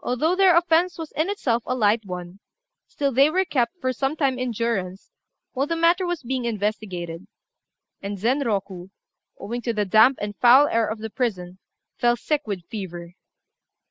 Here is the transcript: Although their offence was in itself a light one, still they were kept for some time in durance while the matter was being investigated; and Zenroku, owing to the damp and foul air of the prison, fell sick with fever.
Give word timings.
Although 0.00 0.36
their 0.36 0.56
offence 0.56 0.96
was 0.96 1.12
in 1.12 1.28
itself 1.28 1.64
a 1.66 1.74
light 1.74 2.06
one, 2.06 2.40
still 2.88 3.12
they 3.12 3.28
were 3.28 3.44
kept 3.44 3.78
for 3.78 3.92
some 3.92 4.16
time 4.16 4.38
in 4.38 4.52
durance 4.52 5.10
while 5.52 5.66
the 5.66 5.76
matter 5.76 6.06
was 6.06 6.22
being 6.22 6.46
investigated; 6.46 7.26
and 8.00 8.16
Zenroku, 8.18 8.88
owing 9.38 9.60
to 9.60 9.74
the 9.74 9.84
damp 9.84 10.16
and 10.22 10.34
foul 10.38 10.66
air 10.68 10.88
of 10.88 11.00
the 11.00 11.10
prison, 11.10 11.58
fell 11.98 12.16
sick 12.16 12.46
with 12.46 12.64
fever. 12.70 13.16